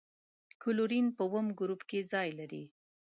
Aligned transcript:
کلورین 0.61 1.07
په 1.15 1.23
اووم 1.27 1.47
ګروپ 1.59 1.81
کې 1.89 1.99
ځای 2.11 2.29
لري. 2.39 2.63